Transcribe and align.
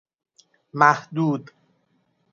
محدود 0.73 1.53